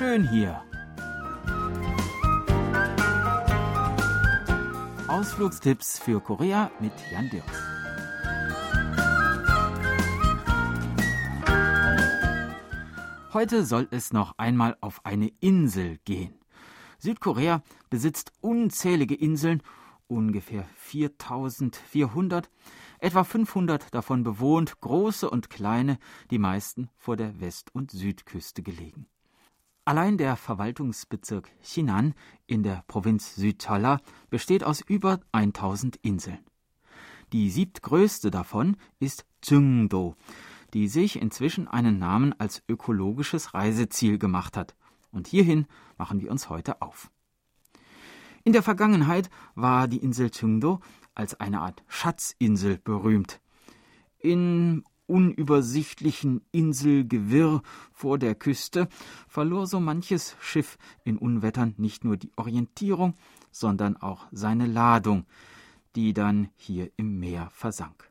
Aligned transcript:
schön 0.00 0.26
hier. 0.30 0.64
Ausflugstipps 5.08 5.98
für 5.98 6.22
Korea 6.22 6.70
mit 6.80 6.92
Jan 7.12 7.28
Dirks. 7.28 7.62
Heute 13.34 13.66
soll 13.66 13.88
es 13.90 14.14
noch 14.14 14.38
einmal 14.38 14.78
auf 14.80 15.04
eine 15.04 15.30
Insel 15.40 15.98
gehen. 16.06 16.32
Südkorea 16.98 17.62
besitzt 17.90 18.32
unzählige 18.40 19.14
Inseln, 19.14 19.62
ungefähr 20.06 20.64
4400, 20.76 22.50
etwa 23.00 23.22
500 23.22 23.94
davon 23.94 24.22
bewohnt, 24.22 24.80
große 24.80 25.28
und 25.28 25.50
kleine, 25.50 25.98
die 26.30 26.38
meisten 26.38 26.88
vor 26.96 27.18
der 27.18 27.38
West- 27.38 27.74
und 27.74 27.90
Südküste 27.90 28.62
gelegen. 28.62 29.06
Allein 29.84 30.18
der 30.18 30.36
Verwaltungsbezirk 30.36 31.50
Chinan 31.62 32.14
in 32.46 32.62
der 32.62 32.84
Provinz 32.86 33.34
Südcholla 33.34 34.00
besteht 34.28 34.62
aus 34.62 34.82
über 34.82 35.20
1000 35.32 35.96
Inseln. 35.96 36.38
Die 37.32 37.50
siebtgrößte 37.50 38.30
davon 38.30 38.76
ist 38.98 39.24
Zhengdo, 39.40 40.16
die 40.74 40.88
sich 40.88 41.20
inzwischen 41.20 41.66
einen 41.66 41.98
Namen 41.98 42.34
als 42.38 42.62
ökologisches 42.68 43.54
Reiseziel 43.54 44.18
gemacht 44.18 44.56
hat. 44.56 44.74
Und 45.12 45.28
hierhin 45.28 45.66
machen 45.96 46.20
wir 46.20 46.30
uns 46.30 46.48
heute 46.48 46.82
auf. 46.82 47.10
In 48.44 48.52
der 48.52 48.62
Vergangenheit 48.62 49.30
war 49.54 49.88
die 49.88 49.98
Insel 49.98 50.30
Chungdo 50.30 50.80
als 51.14 51.38
eine 51.40 51.60
Art 51.60 51.82
Schatzinsel 51.88 52.78
berühmt. 52.78 53.40
In 54.18 54.84
unübersichtlichen 55.10 56.42
Inselgewirr 56.52 57.62
vor 57.92 58.16
der 58.16 58.36
Küste 58.36 58.88
verlor 59.26 59.66
so 59.66 59.80
manches 59.80 60.36
Schiff 60.40 60.78
in 61.04 61.18
Unwettern 61.18 61.74
nicht 61.78 62.04
nur 62.04 62.16
die 62.16 62.30
Orientierung, 62.36 63.14
sondern 63.50 63.96
auch 63.96 64.26
seine 64.30 64.66
Ladung, 64.66 65.26
die 65.96 66.14
dann 66.14 66.48
hier 66.54 66.90
im 66.96 67.18
Meer 67.18 67.50
versank. 67.50 68.10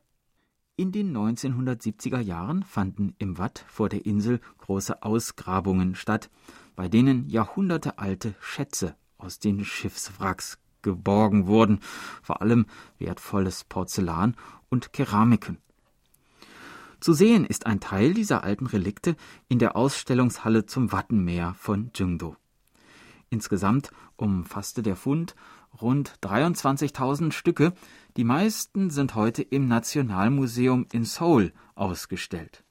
In 0.76 0.92
den 0.92 1.16
1970er 1.16 2.20
Jahren 2.20 2.62
fanden 2.62 3.14
im 3.18 3.38
Watt 3.38 3.64
vor 3.68 3.88
der 3.88 4.04
Insel 4.04 4.40
große 4.58 5.02
Ausgrabungen 5.02 5.94
statt, 5.94 6.30
bei 6.76 6.88
denen 6.88 7.28
jahrhundertealte 7.28 8.34
Schätze 8.40 8.94
aus 9.18 9.38
den 9.38 9.64
Schiffswracks 9.64 10.58
geborgen 10.82 11.46
wurden, 11.46 11.80
vor 12.22 12.40
allem 12.40 12.66
wertvolles 12.98 13.64
Porzellan 13.64 14.36
und 14.68 14.92
Keramiken. 14.92 15.58
Zu 17.00 17.14
sehen 17.14 17.46
ist 17.46 17.64
ein 17.64 17.80
Teil 17.80 18.12
dieser 18.12 18.44
alten 18.44 18.66
Relikte 18.66 19.16
in 19.48 19.58
der 19.58 19.74
Ausstellungshalle 19.74 20.66
zum 20.66 20.92
Wattenmeer 20.92 21.54
von 21.58 21.90
Jungdo. 21.94 22.36
Insgesamt 23.30 23.90
umfasste 24.16 24.82
der 24.82 24.96
Fund 24.96 25.34
rund 25.80 26.18
23.000 26.22 27.32
Stücke, 27.32 27.72
die 28.18 28.24
meisten 28.24 28.90
sind 28.90 29.14
heute 29.14 29.40
im 29.40 29.66
Nationalmuseum 29.66 30.86
in 30.92 31.04
Seoul 31.04 31.52
ausgestellt. 31.74 32.64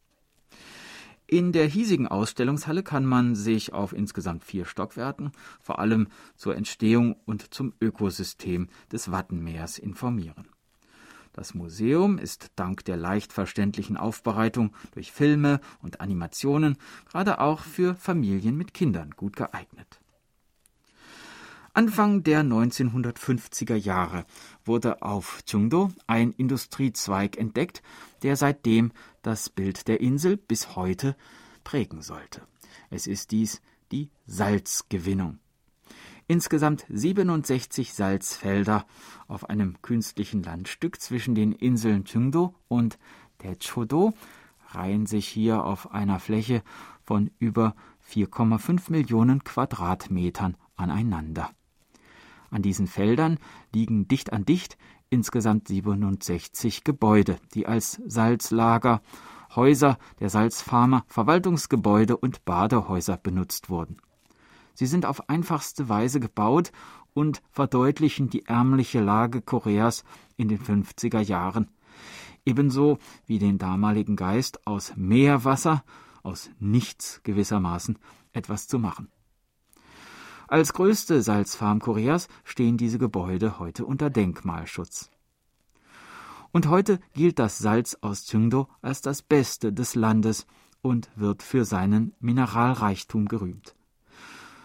In 1.26 1.52
der 1.52 1.66
hiesigen 1.66 2.08
Ausstellungshalle 2.08 2.84
kann 2.84 3.06
man 3.06 3.36
sich 3.36 3.74
auf 3.74 3.94
insgesamt 3.94 4.44
vier 4.44 4.66
Stockwerken 4.66 5.32
vor 5.60 5.80
allem 5.80 6.08
zur 6.36 6.56
Entstehung 6.56 7.16
und 7.26 7.54
zum 7.54 7.74
Ökosystem 7.82 8.68
des 8.92 9.12
Wattenmeers 9.12 9.80
informieren. 9.80 10.48
Das 11.34 11.54
Museum 11.54 12.18
ist 12.18 12.52
dank 12.56 12.84
der 12.86 12.98
leicht 12.98 13.34
verständlichen 13.34 13.98
Aufbereitung 13.98 14.76
durch 14.94 15.12
Filme 15.12 15.62
und 15.82 16.02
Animationen 16.02 16.78
gerade 17.10 17.40
auch 17.40 17.62
für 17.62 17.96
Familien 17.96 18.58
mit 18.58 18.74
Kindern 18.74 19.12
gut 19.12 19.36
geeignet. 19.36 20.00
Anfang 21.74 22.24
der 22.24 22.44
1950er 22.44 23.76
Jahre 23.76 24.26
wurde 24.66 25.02
auf 25.02 25.44
Chungdo 25.50 25.92
ein 26.08 26.34
Industriezweig 26.34 27.38
entdeckt, 27.38 27.84
der 28.24 28.36
seitdem 28.36 28.92
das 29.22 29.50
Bild 29.50 29.88
der 29.88 30.02
Insel 30.02 30.36
bis 30.36 30.76
heute 30.76 31.16
prägen 31.64 32.02
sollte. 32.02 32.42
Es 32.90 33.08
ist 33.08 33.32
dies 33.32 33.62
die 33.92 34.10
Salzgewinnung. 34.26 35.40
Insgesamt 36.32 36.86
67 36.90 37.92
Salzfelder 37.96 38.86
auf 39.28 39.50
einem 39.50 39.82
künstlichen 39.82 40.44
Landstück 40.44 41.02
zwischen 41.02 41.34
den 41.34 41.54
Inseln 41.54 42.04
Chungdo 42.04 42.54
und 42.68 43.00
Techodo 43.40 44.14
reihen 44.68 45.08
sich 45.08 45.28
hier 45.28 45.64
auf 45.64 45.92
einer 45.92 46.20
Fläche 46.20 46.62
von 47.04 47.32
über 47.40 47.74
4,5 48.08 48.92
Millionen 48.92 49.44
Quadratmetern 49.44 50.56
aneinander. 50.76 51.50
An 52.52 52.62
diesen 52.62 52.86
Feldern 52.86 53.40
liegen 53.74 54.08
dicht 54.08 54.32
an 54.32 54.46
dicht 54.46 54.78
insgesamt 55.10 55.68
67 55.68 56.84
Gebäude, 56.84 57.40
die 57.56 57.66
als 57.66 58.04
Salzlager, 58.06 59.02
Häuser 59.56 59.98
der 60.20 60.30
Salzfarmer, 60.30 61.06
Verwaltungsgebäude 61.08 62.16
und 62.16 62.46
Badehäuser 62.46 63.18
benutzt 63.18 63.72
wurden. 63.72 63.98
Sie 64.80 64.86
sind 64.86 65.06
auf 65.06 65.28
einfachste 65.28 65.90
Weise 65.90 66.22
gebaut 66.22 66.72
und 67.14 67.42
verdeutlichen 67.52 68.30
die 68.30 68.46
ärmliche 68.46 69.02
Lage 69.02 69.42
Koreas 69.42 70.06
in 70.38 70.48
den 70.48 70.58
50er 70.58 71.20
Jahren, 71.20 71.68
ebenso 72.46 72.98
wie 73.26 73.40
den 73.40 73.58
damaligen 73.58 74.16
Geist, 74.16 74.66
aus 74.66 74.94
Meerwasser, 74.96 75.84
aus 76.24 76.50
nichts 76.60 77.20
gewissermaßen 77.24 78.00
etwas 78.32 78.70
zu 78.70 78.80
machen. 78.80 79.12
Als 80.48 80.72
größte 80.72 81.24
Salzfarm 81.24 81.82
Koreas 81.82 82.30
stehen 82.46 82.78
diese 82.78 83.00
Gebäude 83.00 83.60
heute 83.60 83.86
unter 83.86 84.10
Denkmalschutz. 84.10 85.12
Und 86.54 86.70
heute 86.70 87.02
gilt 87.14 87.38
das 87.38 87.58
Salz 87.58 87.98
aus 88.00 88.26
Chungdo 88.26 88.70
als 88.82 89.02
das 89.02 89.24
Beste 89.24 89.74
des 89.74 89.96
Landes 89.96 90.48
und 90.82 91.10
wird 91.18 91.44
für 91.44 91.66
seinen 91.66 92.16
Mineralreichtum 92.22 93.26
gerühmt. 93.26 93.76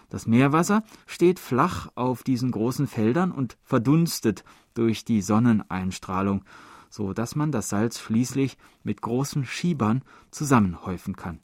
Das 0.08 0.26
Meerwasser 0.26 0.82
steht 1.06 1.38
flach 1.38 1.88
auf 1.94 2.22
diesen 2.22 2.50
großen 2.50 2.86
Feldern 2.86 3.32
und 3.32 3.56
verdunstet 3.62 4.44
durch 4.74 5.04
die 5.04 5.22
Sonneneinstrahlung, 5.22 6.44
so 6.90 7.12
dass 7.12 7.34
man 7.34 7.52
das 7.52 7.68
Salz 7.68 7.98
schließlich 7.98 8.56
mit 8.82 9.02
großen 9.02 9.44
Schiebern 9.44 10.02
zusammenhäufen 10.30 11.16
kann. 11.16 11.40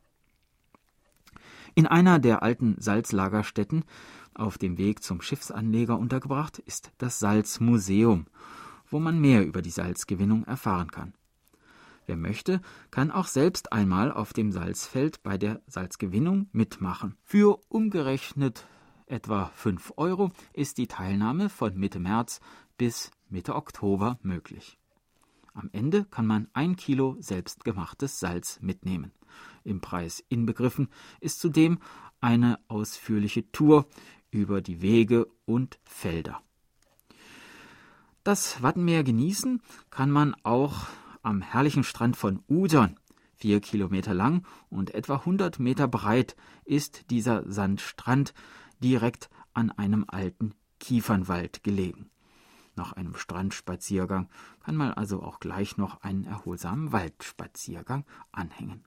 In 1.74 1.86
einer 1.86 2.18
der 2.18 2.42
alten 2.42 2.76
Salzlagerstätten 2.78 3.84
auf 4.34 4.58
dem 4.58 4.78
Weg 4.78 5.02
zum 5.02 5.20
Schiffsanleger 5.20 5.98
untergebracht 5.98 6.58
ist 6.58 6.92
das 6.98 7.18
Salzmuseum, 7.18 8.26
wo 8.88 8.98
man 8.98 9.20
mehr 9.20 9.46
über 9.46 9.62
die 9.62 9.70
Salzgewinnung 9.70 10.44
erfahren 10.44 10.90
kann. 10.90 11.14
Wer 12.10 12.16
möchte, 12.16 12.60
kann 12.90 13.12
auch 13.12 13.28
selbst 13.28 13.72
einmal 13.72 14.10
auf 14.10 14.32
dem 14.32 14.50
Salzfeld 14.50 15.22
bei 15.22 15.38
der 15.38 15.62
Salzgewinnung 15.68 16.48
mitmachen. 16.50 17.14
Für 17.22 17.60
umgerechnet 17.68 18.66
etwa 19.06 19.52
5 19.54 19.92
Euro 19.96 20.32
ist 20.52 20.78
die 20.78 20.88
Teilnahme 20.88 21.48
von 21.48 21.76
Mitte 21.76 22.00
März 22.00 22.40
bis 22.76 23.12
Mitte 23.28 23.54
Oktober 23.54 24.18
möglich. 24.24 24.76
Am 25.54 25.70
Ende 25.72 26.04
kann 26.04 26.26
man 26.26 26.48
ein 26.52 26.74
Kilo 26.74 27.14
selbstgemachtes 27.20 28.18
Salz 28.18 28.58
mitnehmen. 28.60 29.12
Im 29.62 29.80
Preis 29.80 30.24
inbegriffen 30.28 30.88
ist 31.20 31.38
zudem 31.38 31.78
eine 32.20 32.58
ausführliche 32.66 33.52
Tour 33.52 33.86
über 34.32 34.60
die 34.60 34.82
Wege 34.82 35.28
und 35.44 35.78
Felder. 35.84 36.42
Das 38.24 38.64
Wattenmeer 38.64 39.04
genießen 39.04 39.62
kann 39.90 40.10
man 40.10 40.34
auch 40.42 40.88
am 41.22 41.42
herrlichen 41.42 41.84
Strand 41.84 42.16
von 42.16 42.42
Udon. 42.48 42.96
Vier 43.34 43.60
Kilometer 43.60 44.12
lang 44.12 44.46
und 44.68 44.94
etwa 44.94 45.16
100 45.16 45.58
Meter 45.58 45.88
breit 45.88 46.36
ist 46.64 47.10
dieser 47.10 47.50
Sandstrand 47.50 48.34
direkt 48.80 49.30
an 49.54 49.70
einem 49.70 50.04
alten 50.06 50.54
Kiefernwald 50.78 51.62
gelegen. 51.62 52.10
Nach 52.76 52.92
einem 52.92 53.14
Strandspaziergang 53.14 54.28
kann 54.60 54.76
man 54.76 54.92
also 54.92 55.22
auch 55.22 55.40
gleich 55.40 55.76
noch 55.76 56.02
einen 56.02 56.24
erholsamen 56.24 56.92
Waldspaziergang 56.92 58.04
anhängen. 58.32 58.84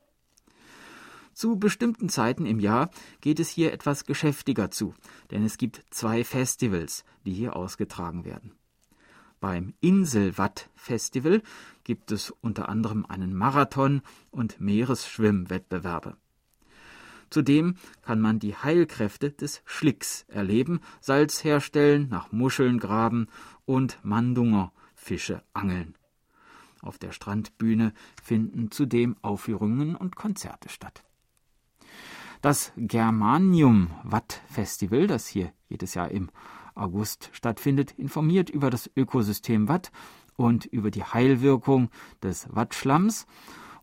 Zu 1.34 1.58
bestimmten 1.58 2.10
Zeiten 2.10 2.46
im 2.46 2.60
Jahr 2.60 2.92
geht 3.22 3.40
es 3.40 3.50
hier 3.50 3.74
etwas 3.74 4.06
geschäftiger 4.06 4.70
zu, 4.70 4.94
denn 5.32 5.44
es 5.44 5.58
gibt 5.58 5.84
zwei 5.90 6.24
Festivals, 6.24 7.04
die 7.26 7.34
hier 7.34 7.56
ausgetragen 7.56 8.24
werden. 8.24 8.52
Beim 9.44 9.74
Inselwatt-Festival 9.82 11.42
gibt 11.84 12.14
es 12.14 12.32
unter 12.40 12.70
anderem 12.70 13.06
einen 13.06 13.36
Marathon 13.36 14.02
und 14.32 14.62
Meeresschwimmwettbewerbe. 14.62 16.16
Zudem 17.30 17.76
kann 18.04 18.22
man 18.22 18.40
die 18.40 18.56
Heilkräfte 18.56 19.32
des 19.32 19.62
Schlicks 19.66 20.24
erleben, 20.30 20.80
Salz 21.02 21.44
herstellen, 21.44 22.08
nach 22.08 22.32
Muscheln 22.32 22.80
graben 22.80 23.28
und 23.66 24.00
Mandunger 24.02 24.72
Fische 24.96 25.44
angeln. 25.52 25.96
Auf 26.82 26.98
der 26.98 27.12
Strandbühne 27.12 27.94
finden 28.24 28.72
zudem 28.72 29.18
Aufführungen 29.24 29.98
und 29.98 30.16
Konzerte 30.16 30.70
statt. 30.70 31.04
Das 32.42 32.72
Germanium 32.78 33.92
Watt 34.04 34.42
Festival, 34.48 35.06
das 35.08 35.28
hier 35.28 35.52
jedes 35.68 35.96
Jahr 35.96 36.12
im 36.12 36.30
August 36.76 37.30
stattfindet, 37.34 37.92
informiert 37.98 38.50
über 38.50 38.70
das 38.70 38.90
Ökosystem 38.96 39.68
Watt 39.68 39.92
und 40.36 40.66
über 40.66 40.92
die 40.92 41.04
Heilwirkung 41.04 41.90
des 42.22 42.48
Wattschlamms 42.50 43.26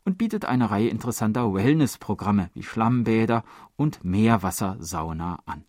und 0.05 0.19
bietet 0.19 0.45
eine 0.45 0.71
Reihe 0.71 0.89
interessanter 0.89 1.53
Wellnessprogramme 1.53 2.51
wie 2.55 2.63
Schlammbäder 2.63 3.45
und 3.77 4.03
Meerwassersauna 4.05 5.41
an. 5.47 5.65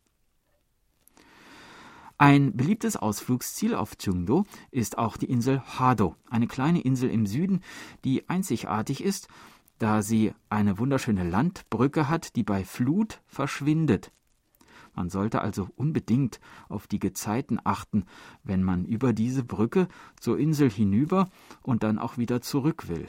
Ein 2.18 2.56
beliebtes 2.56 2.98
Ausflugsziel 2.98 3.74
auf 3.74 3.98
Chungdo 3.98 4.46
ist 4.70 5.00
auch 5.00 5.18
die 5.18 5.26
Insel 5.26 5.60
Hado, 5.60 6.16
eine 6.30 6.46
kleine 6.46 6.82
Insel 6.82 7.10
im 7.10 7.26
Süden, 7.26 7.62
die 8.06 8.30
einzigartig 8.30 9.04
ist, 9.04 9.28
da 9.80 10.04
sie 10.04 10.34
eine 10.48 10.78
wunderschöne 10.78 11.28
Landbrücke 11.28 12.10
hat, 12.10 12.36
die 12.36 12.44
bei 12.44 12.64
Flut 12.64 13.22
verschwindet. 13.26 14.12
Man 14.94 15.10
sollte 15.10 15.42
also 15.42 15.70
unbedingt 15.76 16.40
auf 16.70 16.88
die 16.88 17.00
Gezeiten 17.00 17.60
achten, 17.64 18.06
wenn 18.44 18.64
man 18.64 18.86
über 18.86 19.14
diese 19.14 19.44
Brücke 19.44 19.88
zur 20.20 20.38
Insel 20.38 20.70
hinüber 20.70 21.30
und 21.62 21.84
dann 21.84 21.98
auch 21.98 22.18
wieder 22.18 22.42
zurück 22.42 22.88
will. 22.88 23.08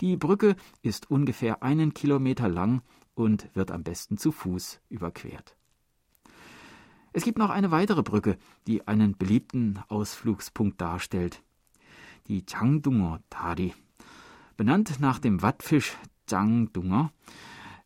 Die 0.00 0.16
Brücke 0.16 0.56
ist 0.82 1.10
ungefähr 1.10 1.62
einen 1.62 1.94
Kilometer 1.94 2.48
lang 2.48 2.82
und 3.14 3.54
wird 3.54 3.70
am 3.70 3.82
besten 3.82 4.18
zu 4.18 4.32
Fuß 4.32 4.80
überquert. 4.88 5.56
Es 7.12 7.24
gibt 7.24 7.38
noch 7.38 7.50
eine 7.50 7.70
weitere 7.70 8.02
Brücke, 8.02 8.38
die 8.66 8.88
einen 8.88 9.16
beliebten 9.16 9.78
Ausflugspunkt 9.88 10.80
darstellt. 10.80 11.42
Die 12.26 12.46
Changdunger 12.46 13.20
Tari, 13.28 13.74
benannt 14.56 14.98
nach 15.00 15.18
dem 15.18 15.42
Wattfisch 15.42 15.96
Changdunger, 16.26 17.12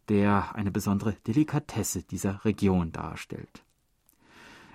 der 0.09 0.55
eine 0.55 0.71
besondere 0.71 1.15
Delikatesse 1.27 2.03
dieser 2.03 2.45
Region 2.45 2.93
darstellt. 2.93 3.65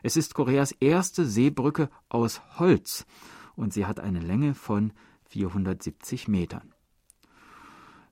Es 0.03 0.17
ist 0.17 0.33
Koreas 0.33 0.71
erste 0.71 1.25
Seebrücke 1.25 1.89
aus 2.09 2.41
Holz 2.57 3.05
und 3.55 3.73
sie 3.73 3.85
hat 3.85 3.99
eine 3.99 4.19
Länge 4.19 4.55
von 4.55 4.93
470 5.29 6.27
Metern. 6.27 6.73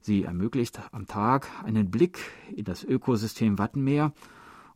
Sie 0.02 0.24
ermöglicht 0.24 0.80
am 0.92 1.08
Tag 1.08 1.48
einen 1.64 1.92
Blick 1.92 2.20
in 2.56 2.64
das 2.64 2.84
Ökosystem 2.84 3.58
Wattenmeer 3.58 4.14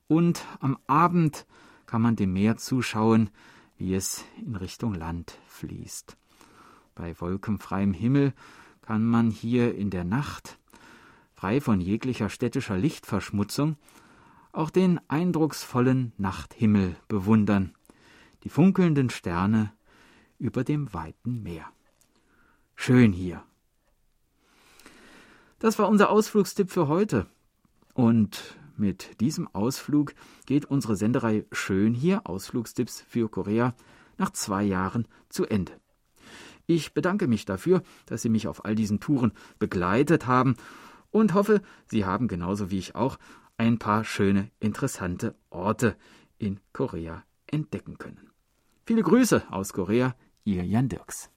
und 0.08 0.46
am 0.60 0.78
Abend 0.88 1.46
kann 1.86 2.02
man 2.02 2.16
dem 2.16 2.34
Meer 2.34 2.58
zuschauen, 2.58 3.30
wie 3.78 3.94
es 3.94 4.26
in 4.38 4.56
Richtung 4.56 4.94
Land 4.94 5.38
fließt. 5.48 6.18
Bei 6.96 7.20
wolkenfreiem 7.20 7.94
Himmel 7.94 8.34
kann 8.82 9.06
man 9.06 9.32
hier 9.32 9.76
in 9.76 9.90
der 9.90 10.04
Nacht 10.04 10.60
frei 11.44 11.60
von 11.60 11.82
jeglicher 11.82 12.30
städtischer 12.30 12.78
Lichtverschmutzung, 12.78 13.76
auch 14.54 14.70
den 14.70 15.02
eindrucksvollen 15.10 16.14
Nachthimmel 16.16 16.96
bewundern, 17.10 17.76
die 18.46 18.50
funkelnden 18.50 19.10
Sterne 19.10 19.74
über 20.40 20.64
dem 20.64 20.94
weiten 20.94 21.44
Meer. 21.44 21.66
Schön 22.76 23.12
hier. 23.12 23.44
Das 25.60 25.78
war 25.78 25.90
unser 25.90 26.12
Ausflugstipp 26.12 26.72
für 26.72 26.88
heute. 26.88 27.26
Und 27.94 28.58
mit 28.78 29.20
diesem 29.20 29.54
Ausflug 29.54 30.14
geht 30.46 30.64
unsere 30.64 30.96
Senderei 30.96 31.44
Schön 31.52 31.94
hier, 31.94 32.26
Ausflugstipps 32.26 33.02
für 33.02 33.28
Korea, 33.28 33.76
nach 34.18 34.30
zwei 34.30 34.64
Jahren 34.64 35.10
zu 35.28 35.46
Ende. 35.46 35.74
Ich 36.68 36.94
bedanke 36.94 37.28
mich 37.28 37.44
dafür, 37.44 37.84
dass 38.06 38.22
Sie 38.22 38.30
mich 38.30 38.48
auf 38.48 38.64
all 38.64 38.76
diesen 38.76 39.02
Touren 39.02 39.34
begleitet 39.60 40.26
haben 40.26 40.56
und 41.14 41.34
hoffe, 41.34 41.62
Sie 41.86 42.04
haben 42.04 42.28
genauso 42.28 42.70
wie 42.72 42.80
ich 42.80 42.96
auch 42.96 43.18
ein 43.58 43.80
paar 43.80 44.04
schöne, 44.04 44.50
interessante 44.60 45.36
Orte 45.50 45.96
in 46.38 46.60
Korea 46.74 47.24
entdecken 47.48 47.98
können. 47.98 48.32
Viele 48.86 49.04
Grüße 49.04 49.44
aus 49.50 49.72
Korea, 49.72 50.16
Ihr 50.44 50.66
Jan 50.66 50.90
Dirks. 50.90 51.30